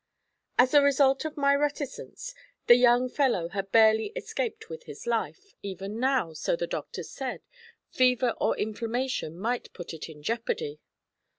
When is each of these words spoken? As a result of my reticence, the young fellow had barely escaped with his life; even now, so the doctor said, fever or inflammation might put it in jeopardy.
As 0.57 0.73
a 0.73 0.81
result 0.81 1.25
of 1.25 1.37
my 1.37 1.53
reticence, 1.55 2.33
the 2.65 2.73
young 2.73 3.07
fellow 3.07 3.49
had 3.49 3.71
barely 3.71 4.07
escaped 4.15 4.67
with 4.67 4.85
his 4.85 5.05
life; 5.05 5.53
even 5.61 5.99
now, 5.99 6.33
so 6.33 6.55
the 6.55 6.65
doctor 6.65 7.03
said, 7.03 7.41
fever 7.91 8.31
or 8.41 8.57
inflammation 8.57 9.37
might 9.37 9.71
put 9.73 9.93
it 9.93 10.09
in 10.09 10.23
jeopardy. 10.23 10.79